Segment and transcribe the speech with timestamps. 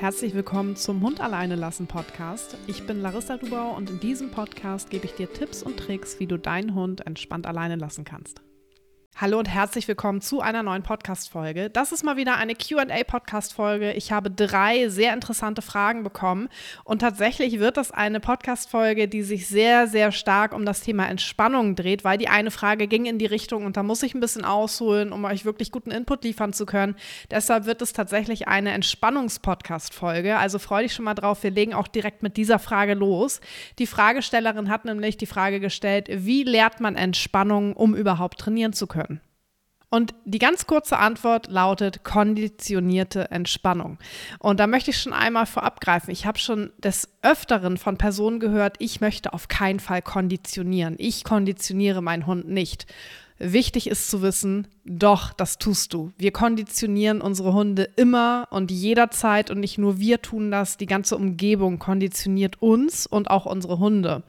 [0.00, 2.56] Herzlich willkommen zum Hund alleine lassen Podcast.
[2.68, 6.28] Ich bin Larissa Dubau und in diesem Podcast gebe ich dir Tipps und Tricks, wie
[6.28, 8.40] du deinen Hund entspannt alleine lassen kannst.
[9.20, 11.70] Hallo und herzlich willkommen zu einer neuen Podcast-Folge.
[11.70, 13.94] Das ist mal wieder eine QA-Podcast-Folge.
[13.94, 16.48] Ich habe drei sehr interessante Fragen bekommen
[16.84, 21.74] und tatsächlich wird das eine Podcast-Folge, die sich sehr, sehr stark um das Thema Entspannung
[21.74, 24.44] dreht, weil die eine Frage ging in die Richtung und da muss ich ein bisschen
[24.44, 26.94] ausholen, um euch wirklich guten Input liefern zu können.
[27.28, 30.36] Deshalb wird es tatsächlich eine Entspannungs-Podcast-Folge.
[30.36, 31.42] Also freue dich schon mal drauf.
[31.42, 33.40] Wir legen auch direkt mit dieser Frage los.
[33.80, 38.86] Die Fragestellerin hat nämlich die Frage gestellt, wie lernt man Entspannung, um überhaupt trainieren zu
[38.86, 39.07] können?
[39.90, 43.98] Und die ganz kurze Antwort lautet konditionierte Entspannung.
[44.38, 46.10] Und da möchte ich schon einmal vorab greifen.
[46.10, 50.96] Ich habe schon des Öfteren von Personen gehört, ich möchte auf keinen Fall konditionieren.
[50.98, 52.86] Ich konditioniere meinen Hund nicht.
[53.40, 56.12] Wichtig ist zu wissen, doch, das tust du.
[56.18, 61.16] Wir konditionieren unsere Hunde immer und jederzeit und nicht nur wir tun das, die ganze
[61.16, 64.24] Umgebung konditioniert uns und auch unsere Hunde.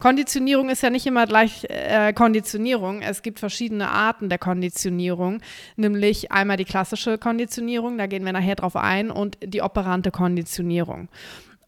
[0.00, 3.02] Konditionierung ist ja nicht immer gleich äh, Konditionierung.
[3.02, 5.40] Es gibt verschiedene Arten der Konditionierung,
[5.76, 11.08] nämlich einmal die klassische Konditionierung, da gehen wir nachher drauf ein, und die operante Konditionierung.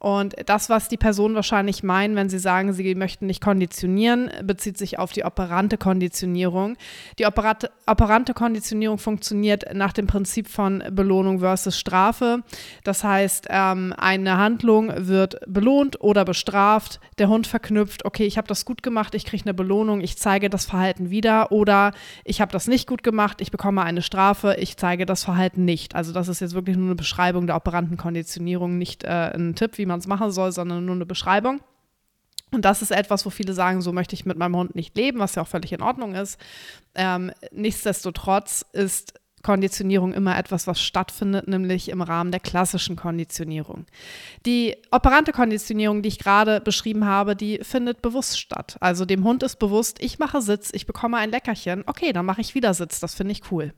[0.03, 4.77] Und das, was die Personen wahrscheinlich meinen, wenn sie sagen, sie möchten nicht konditionieren, bezieht
[4.77, 6.77] sich auf die operante Konditionierung.
[7.20, 12.42] Die operante, operante Konditionierung funktioniert nach dem Prinzip von Belohnung versus Strafe.
[12.83, 16.98] Das heißt, ähm, eine Handlung wird belohnt oder bestraft.
[17.19, 20.50] Der Hund verknüpft, okay, ich habe das gut gemacht, ich kriege eine Belohnung, ich zeige
[20.50, 21.53] das Verhalten wieder.
[21.53, 21.92] Oder
[22.25, 25.94] ich habe das nicht gut gemacht, ich bekomme eine Strafe, ich zeige das Verhalten nicht.
[25.94, 29.78] Also das ist jetzt wirklich nur eine Beschreibung der operanten Konditionierung, nicht äh, ein Tipp,
[29.78, 31.61] wie man man es machen soll, sondern nur eine Beschreibung.
[32.53, 35.19] Und das ist etwas, wo viele sagen, so möchte ich mit meinem Hund nicht leben,
[35.19, 36.39] was ja auch völlig in Ordnung ist.
[36.95, 43.87] Ähm, nichtsdestotrotz ist Konditionierung immer etwas, was stattfindet, nämlich im Rahmen der klassischen Konditionierung.
[44.47, 48.77] Die operante Konditionierung, die ich gerade beschrieben habe, die findet bewusst statt.
[48.81, 52.41] Also dem Hund ist bewusst, ich mache Sitz, ich bekomme ein Leckerchen, okay, dann mache
[52.41, 53.72] ich wieder Sitz, das finde ich cool.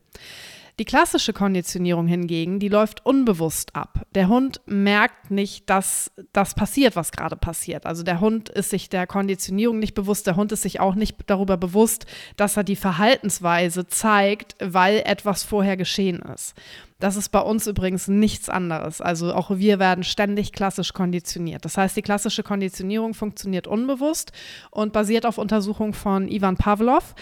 [0.81, 4.01] Die klassische Konditionierung hingegen, die läuft unbewusst ab.
[4.17, 7.87] Der Hund merkt nicht, dass das passiert, was gerade passiert.
[7.87, 10.27] Also der Hund ist sich der Konditionierung nicht bewusst.
[10.27, 15.45] Der Hund ist sich auch nicht darüber bewusst, dass er die Verhaltensweise zeigt, weil etwas
[15.45, 16.55] vorher geschehen ist.
[16.99, 19.01] Das ist bei uns übrigens nichts anderes.
[19.01, 21.65] Also auch wir werden ständig klassisch konditioniert.
[21.65, 24.33] Das heißt, die klassische Konditionierung funktioniert unbewusst
[24.71, 27.15] und basiert auf Untersuchungen von Ivan Pavlov.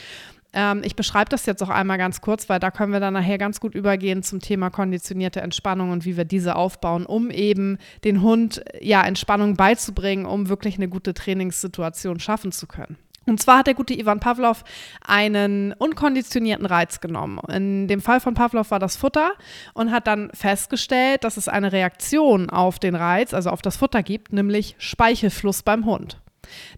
[0.52, 3.38] Ähm, ich beschreibe das jetzt auch einmal ganz kurz, weil da können wir dann nachher
[3.38, 8.22] ganz gut übergehen zum Thema konditionierte Entspannung und wie wir diese aufbauen, um eben den
[8.22, 12.96] Hund ja Entspannung beizubringen, um wirklich eine gute Trainingssituation schaffen zu können.
[13.26, 14.64] Und zwar hat der gute Ivan Pavlov
[15.06, 17.38] einen unkonditionierten Reiz genommen.
[17.48, 19.32] In dem Fall von Pavlov war das Futter
[19.74, 24.02] und hat dann festgestellt, dass es eine Reaktion auf den Reiz, also auf das Futter
[24.02, 26.21] gibt, nämlich Speichelfluss beim Hund.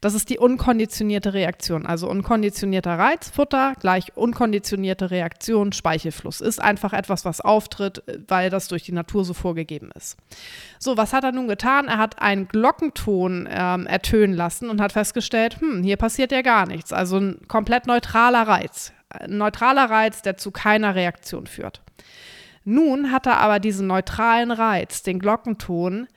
[0.01, 1.87] Das ist die unkonditionierte Reaktion.
[1.87, 6.41] Also unkonditionierter Reiz, Futter gleich unkonditionierte Reaktion, Speichelfluss.
[6.41, 10.17] Ist einfach etwas, was auftritt, weil das durch die Natur so vorgegeben ist.
[10.79, 11.89] So, was hat er nun getan?
[11.89, 16.67] Er hat einen Glockenton ähm, ertönen lassen und hat festgestellt, hm, hier passiert ja gar
[16.67, 16.93] nichts.
[16.93, 18.93] Also ein komplett neutraler Reiz.
[19.09, 21.83] Ein neutraler Reiz, der zu keiner Reaktion führt.
[22.65, 26.09] Nun hat er aber diesen neutralen Reiz, den Glockenton,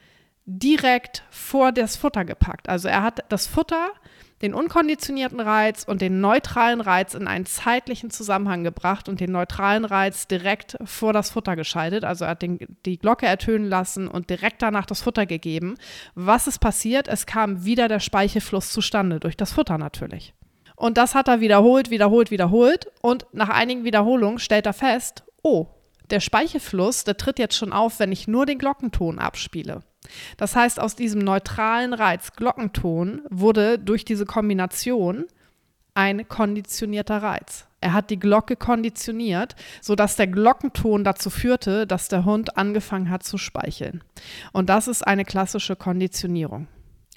[0.47, 2.69] direkt vor das Futter gepackt.
[2.69, 3.89] Also er hat das Futter,
[4.41, 9.83] den unkonditionierten Reiz und den neutralen Reiz in einen zeitlichen Zusammenhang gebracht und den neutralen
[9.83, 12.05] Reiz direkt vor das Futter geschaltet.
[12.05, 15.75] Also er hat den, die Glocke ertönen lassen und direkt danach das Futter gegeben.
[16.15, 17.09] Was ist passiert?
[17.09, 20.33] Es kam wieder der Speichelfluss zustande, durch das Futter natürlich.
[20.77, 22.87] Und das hat er wiederholt, wiederholt, wiederholt.
[23.01, 25.67] Und nach einigen Wiederholungen stellt er fest, oh,
[26.09, 29.83] der Speichelfluss, der tritt jetzt schon auf, wenn ich nur den Glockenton abspiele.
[30.37, 35.25] Das heißt, aus diesem neutralen Reiz Glockenton wurde durch diese Kombination
[35.93, 37.65] ein konditionierter Reiz.
[37.81, 43.23] Er hat die Glocke konditioniert, sodass der Glockenton dazu führte, dass der Hund angefangen hat
[43.23, 44.03] zu speicheln.
[44.51, 46.67] Und das ist eine klassische Konditionierung.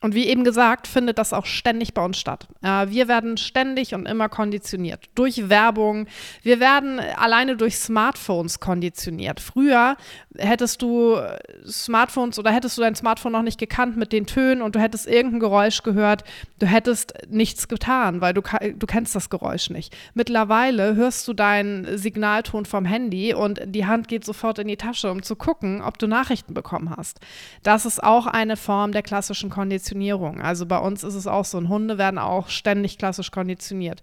[0.03, 2.49] Und wie eben gesagt, findet das auch ständig bei uns statt.
[2.63, 5.11] Äh, wir werden ständig und immer konditioniert.
[5.15, 6.07] Durch Werbung.
[6.43, 9.41] Wir werden alleine durch Smartphones konditioniert.
[9.41, 9.97] Früher
[10.39, 11.19] hättest du
[11.67, 15.07] Smartphones oder hättest du dein Smartphone noch nicht gekannt mit den Tönen und du hättest
[15.07, 16.25] irgendein Geräusch gehört,
[16.59, 18.41] du hättest nichts getan, weil du,
[18.75, 19.95] du kennst das Geräusch nicht.
[20.15, 25.11] Mittlerweile hörst du deinen Signalton vom Handy und die Hand geht sofort in die Tasche,
[25.11, 27.21] um zu gucken, ob du Nachrichten bekommen hast.
[27.63, 29.90] Das ist auch eine Form der klassischen Konditionierung.
[29.91, 30.41] Konditionierung.
[30.41, 34.03] Also bei uns ist es auch so, und Hunde werden auch ständig klassisch konditioniert.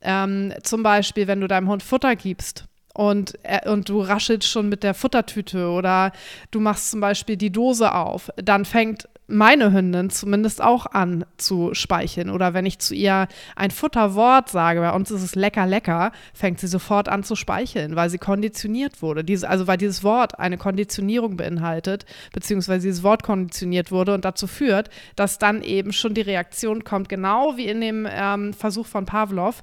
[0.00, 4.68] Ähm, zum Beispiel, wenn du deinem Hund Futter gibst und, äh, und du raschelst schon
[4.68, 6.12] mit der Futtertüte oder
[6.50, 11.72] du machst zum Beispiel die Dose auf, dann fängt meine Hündin zumindest auch an zu
[11.72, 12.30] speicheln.
[12.30, 16.60] Oder wenn ich zu ihr ein Futterwort sage, bei uns ist es lecker, lecker, fängt
[16.60, 19.24] sie sofort an zu speicheln, weil sie konditioniert wurde.
[19.24, 24.46] Diese, also weil dieses Wort eine Konditionierung beinhaltet, beziehungsweise dieses Wort konditioniert wurde und dazu
[24.46, 29.06] führt, dass dann eben schon die Reaktion kommt, genau wie in dem ähm, Versuch von
[29.06, 29.62] Pavlov,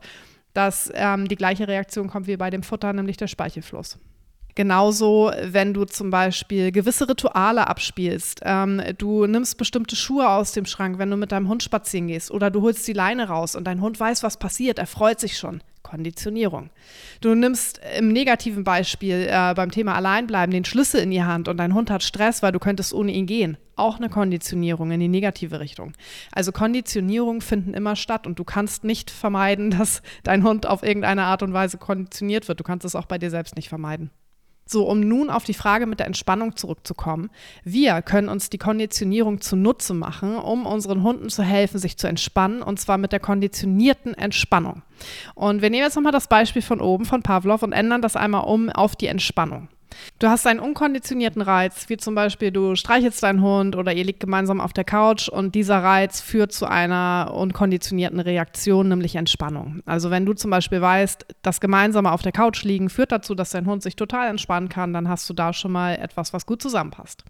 [0.53, 3.98] dass ähm, die gleiche Reaktion kommt wie bei dem Futter, nämlich der Speichelfluss.
[4.56, 8.42] Genauso, wenn du zum Beispiel gewisse Rituale abspielst.
[8.44, 12.31] Ähm, du nimmst bestimmte Schuhe aus dem Schrank, wenn du mit deinem Hund spazieren gehst.
[12.31, 14.77] Oder du holst die Leine raus und dein Hund weiß, was passiert.
[14.77, 15.62] Er freut sich schon.
[15.83, 16.69] Konditionierung.
[17.21, 21.57] Du nimmst im negativen Beispiel äh, beim Thema Alleinbleiben den Schlüssel in die Hand und
[21.57, 23.57] dein Hund hat Stress, weil du könntest ohne ihn gehen.
[23.75, 25.93] Auch eine Konditionierung in die negative Richtung.
[26.31, 31.23] Also Konditionierungen finden immer statt und du kannst nicht vermeiden, dass dein Hund auf irgendeine
[31.23, 32.59] Art und Weise konditioniert wird.
[32.59, 34.11] Du kannst es auch bei dir selbst nicht vermeiden.
[34.71, 37.29] So, um nun auf die Frage mit der Entspannung zurückzukommen.
[37.65, 42.62] Wir können uns die Konditionierung zunutze machen, um unseren Hunden zu helfen, sich zu entspannen,
[42.62, 44.81] und zwar mit der konditionierten Entspannung.
[45.35, 48.45] Und wir nehmen jetzt nochmal das Beispiel von oben, von Pavlov, und ändern das einmal
[48.45, 49.68] um auf die Entspannung.
[50.19, 54.19] Du hast einen unkonditionierten Reiz, wie zum Beispiel du streichelst deinen Hund oder ihr liegt
[54.19, 59.81] gemeinsam auf der Couch und dieser Reiz führt zu einer unkonditionierten Reaktion, nämlich Entspannung.
[59.85, 63.49] Also wenn du zum Beispiel weißt, das gemeinsame auf der Couch liegen führt dazu, dass
[63.49, 66.61] dein Hund sich total entspannen kann, dann hast du da schon mal etwas, was gut
[66.61, 67.23] zusammenpasst.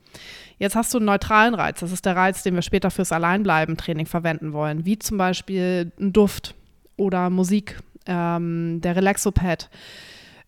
[0.60, 1.80] Jetzt hast du einen neutralen Reiz.
[1.80, 6.14] Das ist der Reiz, den wir später fürs Alleinbleiben-Training verwenden wollen, wie zum Beispiel ein
[6.14, 6.56] Duft
[6.98, 9.70] oder Musik, ähm, der Relaxopad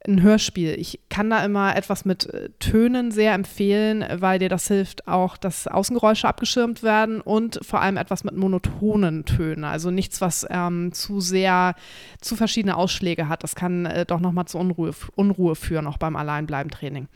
[0.07, 0.75] ein Hörspiel.
[0.79, 5.37] Ich kann da immer etwas mit äh, Tönen sehr empfehlen, weil dir das hilft, auch
[5.37, 9.63] dass Außengeräusche abgeschirmt werden und vor allem etwas mit monotonen Tönen.
[9.63, 11.75] Also nichts, was ähm, zu sehr,
[12.19, 13.43] zu verschiedene Ausschläge hat.
[13.43, 17.07] Das kann äh, doch nochmal zu Unruhe, Unruhe führen, auch beim Alleinbleiben-Training.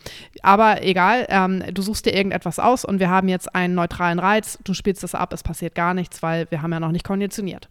[0.41, 4.59] Aber egal, ähm, du suchst dir irgendetwas aus und wir haben jetzt einen neutralen Reiz.
[4.63, 7.67] Du spielst das ab, es passiert gar nichts, weil wir haben ja noch nicht konditioniert.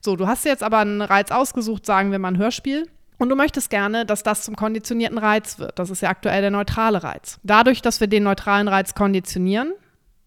[0.00, 2.88] So, du hast jetzt aber einen Reiz ausgesucht, sagen wir mal ein Hörspiel.
[3.18, 5.78] Und du möchtest gerne, dass das zum konditionierten Reiz wird.
[5.78, 7.38] Das ist ja aktuell der neutrale Reiz.
[7.42, 9.72] Dadurch, dass wir den neutralen Reiz konditionieren,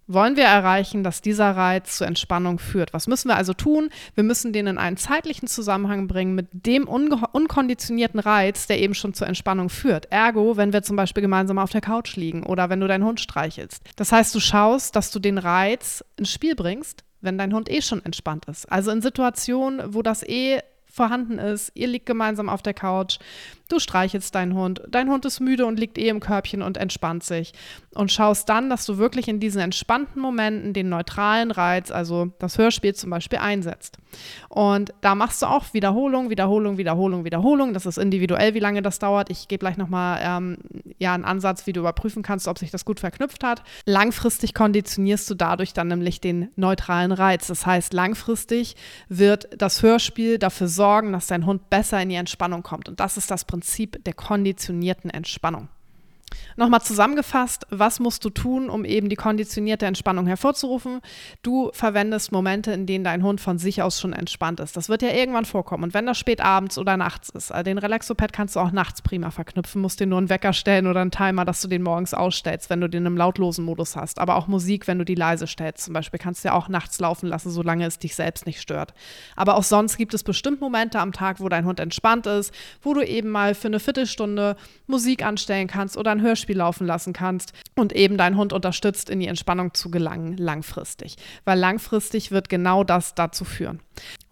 [0.08, 2.94] wollen wir erreichen, dass dieser Reiz zur Entspannung führt.
[2.94, 3.90] Was müssen wir also tun?
[4.14, 9.14] Wir müssen den in einen zeitlichen Zusammenhang bringen mit dem unkonditionierten Reiz, der eben schon
[9.14, 10.12] zur Entspannung führt.
[10.12, 13.22] Ergo, wenn wir zum Beispiel gemeinsam auf der Couch liegen oder wenn du deinen Hund
[13.22, 13.84] streichelst.
[13.96, 17.82] Das heißt, du schaust, dass du den Reiz ins Spiel bringst, wenn dein Hund eh
[17.82, 18.70] schon entspannt ist.
[18.70, 20.60] Also in Situationen, wo das eh
[20.92, 21.72] vorhanden ist.
[21.74, 23.18] Ihr liegt gemeinsam auf der Couch.
[23.72, 24.82] Du streichelst deinen Hund.
[24.90, 27.54] Dein Hund ist müde und liegt eh im Körbchen und entspannt sich.
[27.94, 32.58] Und schaust dann, dass du wirklich in diesen entspannten Momenten den neutralen Reiz, also das
[32.58, 33.98] Hörspiel zum Beispiel, einsetzt.
[34.50, 37.74] Und da machst du auch Wiederholung, Wiederholung, Wiederholung, Wiederholung.
[37.74, 39.30] Das ist individuell, wie lange das dauert.
[39.30, 40.58] Ich gebe gleich nochmal ähm,
[41.00, 43.64] ja, einen Ansatz, wie du überprüfen kannst, ob sich das gut verknüpft hat.
[43.86, 47.48] Langfristig konditionierst du dadurch dann nämlich den neutralen Reiz.
[47.48, 48.76] Das heißt, langfristig
[49.08, 52.90] wird das Hörspiel dafür sorgen, dass dein Hund besser in die Entspannung kommt.
[52.90, 55.70] Und das ist das Prinzip Prinzip der konditionierten Entspannung.
[56.56, 61.02] Nochmal zusammengefasst, was musst du tun, um eben die konditionierte Entspannung hervorzurufen?
[61.42, 64.78] Du verwendest Momente, in denen dein Hund von sich aus schon entspannt ist.
[64.78, 65.84] Das wird ja irgendwann vorkommen.
[65.84, 69.02] Und wenn das spät abends oder nachts ist, also den Relaxopad kannst du auch nachts
[69.02, 72.14] prima verknüpfen, musst dir nur einen Wecker stellen oder einen Timer, dass du den morgens
[72.14, 74.20] ausstellst, wenn du den im lautlosen Modus hast.
[74.20, 77.00] Aber auch Musik, wenn du die leise stellst zum Beispiel, kannst du ja auch nachts
[77.00, 78.94] laufen lassen, solange es dich selbst nicht stört.
[79.36, 82.94] Aber auch sonst gibt es bestimmt Momente am Tag, wo dein Hund entspannt ist, wo
[82.94, 84.56] du eben mal für eine Viertelstunde
[84.88, 89.20] Musik anstellen kannst oder ein Hörspiel laufen lassen kannst und eben deinen Hund unterstützt, in
[89.20, 91.16] die Entspannung zu gelangen, langfristig.
[91.46, 93.82] Weil langfristig wird genau das dazu führen.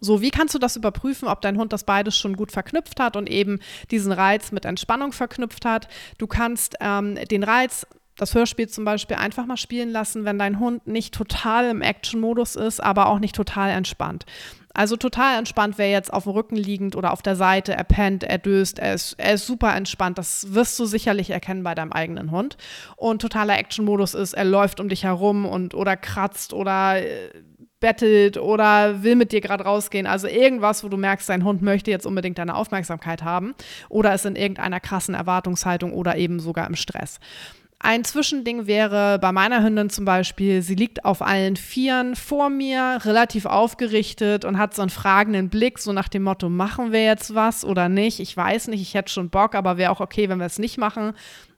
[0.00, 3.16] So, wie kannst du das überprüfen, ob dein Hund das beides schon gut verknüpft hat
[3.16, 5.88] und eben diesen Reiz mit Entspannung verknüpft hat?
[6.18, 10.58] Du kannst ähm, den Reiz das Hörspiel zum Beispiel einfach mal spielen lassen, wenn dein
[10.58, 14.26] Hund nicht total im Action-Modus ist, aber auch nicht total entspannt.
[14.72, 18.22] Also total entspannt wäre jetzt auf dem Rücken liegend oder auf der Seite, er pennt,
[18.22, 20.16] er döst, er ist, er ist super entspannt.
[20.16, 22.56] Das wirst du sicherlich erkennen bei deinem eigenen Hund.
[22.96, 27.30] Und totaler Action-Modus ist, er läuft um dich herum und oder kratzt oder äh,
[27.80, 30.06] bettelt oder will mit dir gerade rausgehen.
[30.06, 33.54] Also irgendwas, wo du merkst, dein Hund möchte jetzt unbedingt deine Aufmerksamkeit haben
[33.88, 37.18] oder ist in irgendeiner krassen Erwartungshaltung oder eben sogar im Stress.
[37.82, 42.98] Ein Zwischending wäre bei meiner Hündin zum Beispiel, sie liegt auf allen Vieren vor mir,
[43.04, 47.34] relativ aufgerichtet und hat so einen fragenden Blick, so nach dem Motto, machen wir jetzt
[47.34, 48.20] was oder nicht?
[48.20, 50.76] Ich weiß nicht, ich hätte schon Bock, aber wäre auch okay, wenn wir es nicht
[50.76, 51.14] machen.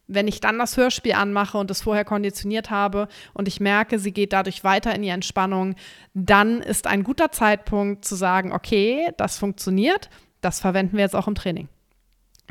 [0.06, 4.12] Wenn ich dann das Hörspiel anmache und es vorher konditioniert habe und ich merke, sie
[4.12, 5.74] geht dadurch weiter in die Entspannung,
[6.14, 10.08] dann ist ein guter Zeitpunkt zu sagen, okay, das funktioniert,
[10.40, 11.68] das verwenden wir jetzt auch im Training.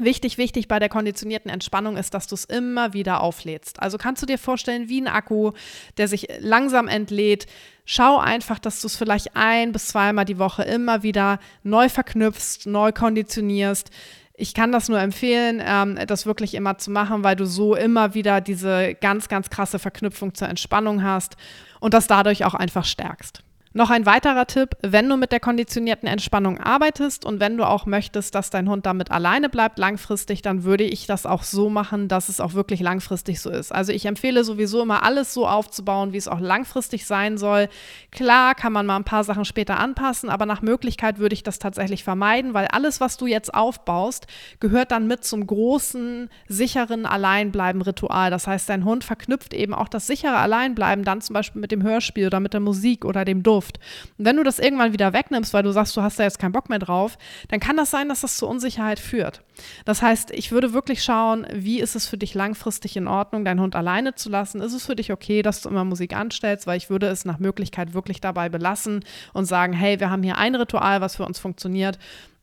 [0.04, 3.80] Wichtig, wichtig bei der konditionierten Entspannung ist, dass du es immer wieder auflädst.
[3.80, 5.52] Also kannst du dir vorstellen, wie ein Akku,
[5.98, 7.46] der sich langsam entlädt.
[7.86, 12.66] Schau einfach, dass du es vielleicht ein bis zweimal die Woche immer wieder neu verknüpfst,
[12.66, 13.92] neu konditionierst.
[14.34, 18.16] Ich kann das nur empfehlen, ähm, das wirklich immer zu machen, weil du so immer
[18.16, 21.38] wieder diese ganz, ganz krasse Verknüpfung zur Entspannung hast
[21.80, 23.44] und das dadurch auch einfach stärkst.
[23.74, 27.86] Noch ein weiterer Tipp, wenn du mit der konditionierten Entspannung arbeitest und wenn du auch
[27.86, 32.10] möchtest, dass dein Hund damit alleine bleibt langfristig, dann würde ich das auch so machen,
[32.10, 33.72] dass es auch wirklich langfristig so ist.
[33.72, 37.70] Also ich empfehle sowieso immer alles so aufzubauen, wie es auch langfristig sein soll.
[38.12, 41.58] Klar kann man mal ein paar Sachen später anpassen, aber nach Möglichkeit würde ich das
[41.58, 44.28] tatsächlich vermeiden, weil alles, was du jetzt aufbaust,
[44.60, 48.32] gehört dann mit zum großen, sicheren Alleinbleiben-Ritual.
[48.32, 51.84] Das heißt, dein Hund verknüpft eben auch das sichere Alleinbleiben dann zum Beispiel mit dem
[51.84, 53.61] Hörspiel oder mit der Musik oder dem Duft.
[53.62, 53.80] Luft.
[54.18, 56.52] Und wenn du das irgendwann wieder wegnimmst, weil du sagst, du hast da jetzt keinen
[56.52, 57.18] Bock mehr drauf,
[57.50, 59.44] dann kann das sein, dass das zu Unsicherheit führt.
[59.86, 63.62] Das heißt, ich würde wirklich schauen, wie ist es für dich langfristig in Ordnung, deinen
[63.62, 64.62] Hund alleine zu lassen?
[64.62, 66.66] Ist es für dich okay, dass du immer Musik anstellst?
[66.66, 70.38] Weil ich würde es nach Möglichkeit wirklich dabei belassen und sagen, hey, wir haben hier
[70.38, 72.00] ein Ritual, was für uns funktioniert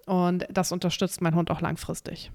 [0.06, 2.30] und das unterstützt mein Hund auch langfristig.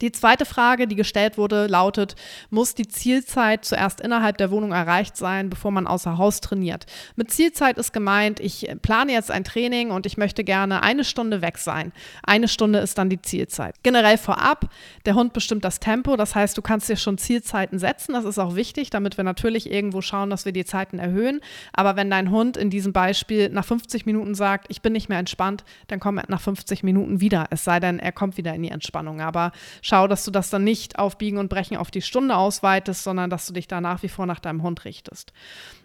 [0.00, 2.16] Die zweite Frage, die gestellt wurde, lautet,
[2.50, 6.86] muss die Zielzeit zuerst innerhalb der Wohnung erreicht sein, bevor man außer Haus trainiert?
[7.14, 11.42] Mit Zielzeit ist gemeint, ich plane jetzt ein Training und ich möchte gerne eine Stunde
[11.42, 11.92] weg sein.
[12.24, 13.76] Eine Stunde ist dann die Zielzeit.
[13.84, 14.68] Generell vorab,
[15.06, 18.40] der Hund bestimmt das Tempo, das heißt, du kannst dir schon Zielzeiten setzen, das ist
[18.40, 21.40] auch wichtig, damit wir natürlich irgendwo schauen, dass wir die Zeiten erhöhen.
[21.72, 25.20] Aber wenn dein Hund in diesem Beispiel nach 50 Minuten sagt, ich bin nicht mehr
[25.20, 28.64] entspannt, dann kommt er nach 50 Minuten wieder, es sei denn, er kommt wieder in
[28.64, 29.20] die Entspannung.
[29.20, 29.52] Aber
[29.94, 33.30] schau, dass du das dann nicht auf Biegen und Brechen auf die Stunde ausweitest, sondern
[33.30, 35.32] dass du dich da nach wie vor nach deinem Hund richtest.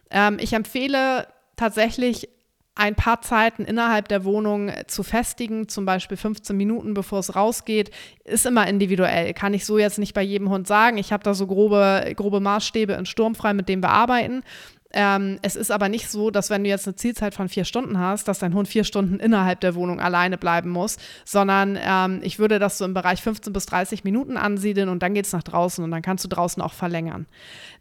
[0.09, 2.27] Ähm, ich empfehle tatsächlich
[2.73, 7.91] ein paar Zeiten innerhalb der Wohnung zu festigen, zum Beispiel 15 Minuten, bevor es rausgeht,
[8.23, 9.33] ist immer individuell.
[9.35, 10.97] Kann ich so jetzt nicht bei jedem Hund sagen.
[10.97, 14.43] Ich habe da so grobe, grobe Maßstäbe in Sturmfrei, mit denen wir arbeiten.
[14.91, 17.99] Ähm, es ist aber nicht so, dass wenn du jetzt eine Zielzeit von vier Stunden
[17.99, 22.39] hast, dass dein Hund vier Stunden innerhalb der Wohnung alleine bleiben muss, sondern ähm, ich
[22.39, 25.43] würde das so im Bereich 15 bis 30 Minuten ansiedeln und dann geht es nach
[25.43, 27.27] draußen und dann kannst du draußen auch verlängern.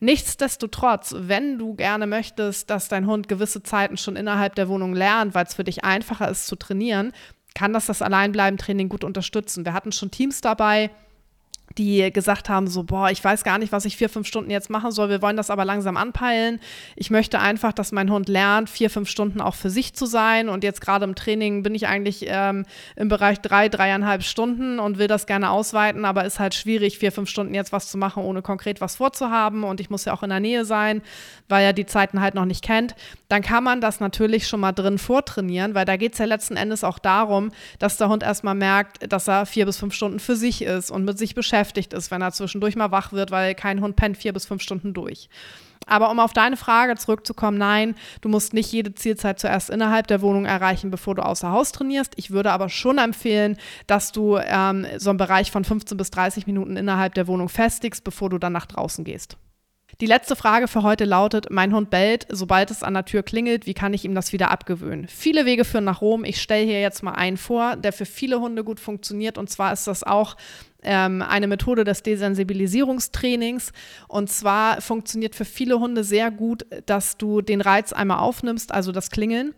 [0.00, 5.34] Nichtsdestotrotz, wenn du gerne möchtest, dass dein Hund gewisse Zeiten schon innerhalb der Wohnung lernt,
[5.34, 7.12] weil es für dich einfacher ist zu trainieren,
[7.54, 9.64] kann das das Alleinbleiben-Training gut unterstützen.
[9.64, 10.90] Wir hatten schon Teams dabei,
[11.76, 14.70] die gesagt haben, so, boah, ich weiß gar nicht, was ich vier, fünf Stunden jetzt
[14.70, 15.10] machen soll.
[15.10, 16.60] Wir wollen das aber langsam anpeilen.
[16.96, 20.48] Ich möchte einfach, dass mein Hund lernt, vier, fünf Stunden auch für sich zu sein.
[20.48, 22.64] Und jetzt gerade im Training bin ich eigentlich ähm,
[22.96, 27.12] im Bereich drei, dreieinhalb Stunden und will das gerne ausweiten, aber ist halt schwierig, vier,
[27.12, 29.64] fünf Stunden jetzt was zu machen, ohne konkret was vorzuhaben.
[29.64, 31.02] Und ich muss ja auch in der Nähe sein,
[31.48, 32.94] weil er die Zeiten halt noch nicht kennt.
[33.28, 36.56] Dann kann man das natürlich schon mal drin vortrainieren, weil da geht es ja letzten
[36.56, 40.34] Endes auch darum, dass der Hund erstmal merkt, dass er vier bis fünf Stunden für
[40.34, 43.54] sich ist und mit sich beschäftigt beschäftigt ist, wenn er zwischendurch mal wach wird, weil
[43.54, 45.28] kein Hund pennt vier bis fünf Stunden durch.
[45.86, 50.20] Aber um auf deine Frage zurückzukommen, nein, du musst nicht jede Zielzeit zuerst innerhalb der
[50.20, 52.12] Wohnung erreichen, bevor du außer Haus trainierst.
[52.16, 56.46] Ich würde aber schon empfehlen, dass du ähm, so einen Bereich von 15 bis 30
[56.46, 59.36] Minuten innerhalb der Wohnung festigst, bevor du dann nach draußen gehst.
[60.00, 63.66] Die letzte Frage für heute lautet, mein Hund bellt, sobald es an der Tür klingelt,
[63.66, 65.08] wie kann ich ihm das wieder abgewöhnen?
[65.08, 66.24] Viele Wege führen nach Rom.
[66.24, 69.38] Ich stelle hier jetzt mal einen vor, der für viele Hunde gut funktioniert.
[69.38, 70.36] Und zwar ist das auch
[70.82, 73.72] ähm, eine Methode des Desensibilisierungstrainings.
[74.06, 78.92] Und zwar funktioniert für viele Hunde sehr gut, dass du den Reiz einmal aufnimmst, also
[78.92, 79.54] das Klingeln,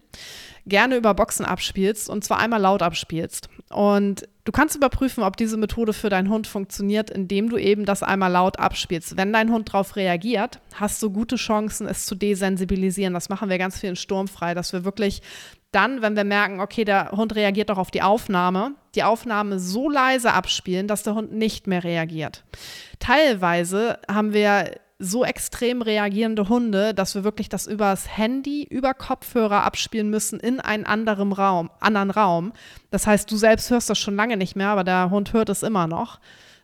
[0.71, 3.51] gerne über Boxen abspielst und zwar einmal laut abspielst.
[3.69, 8.03] Und du kannst überprüfen, ob diese Methode für deinen Hund funktioniert, indem du eben das
[8.03, 9.19] einmal laut abspielst.
[9.19, 13.13] Wenn dein Hund darauf reagiert, hast du gute Chancen, es zu desensibilisieren.
[13.13, 15.21] Das machen wir ganz viel in Sturmfrei, dass wir wirklich
[15.73, 19.89] dann, wenn wir merken, okay, der Hund reagiert doch auf die Aufnahme, die Aufnahme so
[19.89, 22.45] leise abspielen, dass der Hund nicht mehr reagiert.
[22.99, 29.65] Teilweise haben wir so extrem reagierende Hunde, dass wir wirklich das übers Handy, über Kopfhörer
[29.65, 32.53] abspielen müssen in einen anderen Raum, anderen Raum.
[32.91, 35.63] Das heißt, du selbst hörst das schon lange nicht mehr, aber der Hund hört es
[35.63, 36.21] immer noch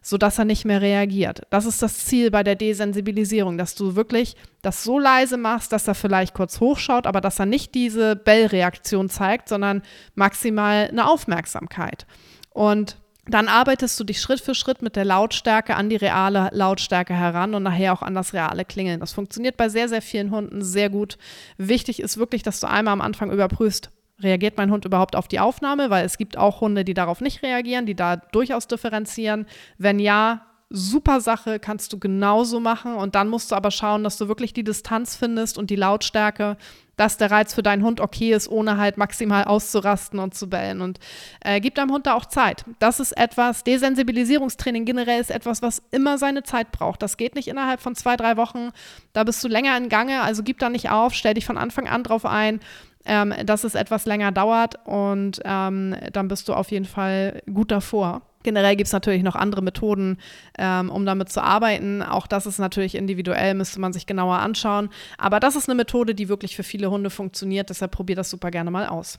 [0.07, 1.43] sodass er nicht mehr reagiert.
[1.51, 5.89] Das ist das Ziel bei der Desensibilisierung, dass du wirklich das so leise machst, dass
[5.89, 9.83] er vielleicht kurz hochschaut, aber dass er nicht diese Bellreaktion zeigt, sondern
[10.15, 12.07] maximal eine Aufmerksamkeit.
[12.51, 17.15] Und dann arbeitest du dich Schritt für Schritt mit der Lautstärke an die reale Lautstärke
[17.15, 19.01] heran und nachher auch an das reale Klingeln.
[19.01, 21.19] Das funktioniert bei sehr, sehr vielen Hunden sehr gut.
[21.59, 23.91] Wichtig ist wirklich, dass du einmal am Anfang überprüfst,
[24.21, 25.91] reagiert mein Hund überhaupt auf die Aufnahme?
[25.91, 29.47] Weil es gibt auch Hunde, die darauf nicht reagieren, die da durchaus differenzieren.
[29.79, 32.95] Wenn ja, super Sache, kannst du genauso machen.
[32.95, 36.57] Und dann musst du aber schauen, dass du wirklich die Distanz findest und die Lautstärke,
[36.97, 40.81] dass der Reiz für deinen Hund okay ist, ohne halt maximal auszurasten und zu bellen.
[40.81, 40.99] Und
[41.41, 42.65] äh, gib deinem Hund da auch Zeit.
[42.79, 47.03] Das ist etwas, Desensibilisierungstraining generell ist etwas, was immer seine Zeit braucht.
[47.03, 48.71] Das geht nicht innerhalb von zwei, drei Wochen.
[49.13, 51.87] Da bist du länger in Gange, also gib da nicht auf, stell dich von Anfang
[51.89, 52.61] an drauf ein.
[53.09, 57.71] Ähm, dass es etwas länger dauert und ähm, dann bist du auf jeden Fall gut
[57.71, 58.23] davor.
[58.47, 60.19] Generell gibt es natürlich noch andere Methoden,
[60.57, 62.01] ähm, um damit zu arbeiten.
[62.01, 64.89] Auch das ist natürlich individuell, müsste man sich genauer anschauen.
[65.19, 67.71] Aber das ist eine Methode, die wirklich für viele Hunde funktioniert.
[67.71, 69.19] Deshalb probier das super gerne mal aus.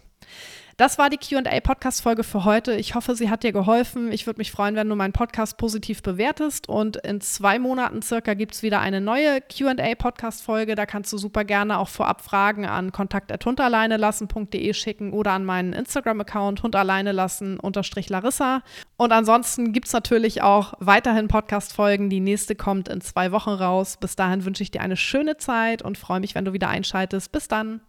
[0.78, 2.76] Das war die QA-Podcast-Folge für heute.
[2.76, 4.12] Ich hoffe, sie hat dir geholfen.
[4.12, 6.70] Ich würde mich freuen, wenn du meinen Podcast positiv bewertest.
[6.70, 10.76] Und in zwei Monaten circa gibt es wieder eine neue QA-Podcast-Folge.
[10.76, 16.62] Da kannst du super gerne auch vorab Fragen an kontakt.hundaleinelassen.de schicken oder an meinen Instagram-Account
[16.62, 18.62] hundaleinelassen-larissa.
[18.98, 22.12] Und ansonsten gibt es natürlich auch weiterhin Podcast-Folgen.
[22.12, 23.98] Die nächste kommt in zwei Wochen raus.
[24.00, 27.32] Bis dahin wünsche ich dir eine schöne Zeit und freue mich, wenn du wieder einschaltest.
[27.32, 27.82] Bis dann.